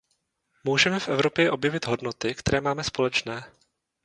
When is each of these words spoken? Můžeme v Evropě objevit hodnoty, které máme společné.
Můžeme 0.63 0.99
v 0.99 1.07
Evropě 1.09 1.51
objevit 1.51 1.85
hodnoty, 1.87 2.35
které 2.35 2.61
máme 2.61 2.83
společné. 2.83 3.43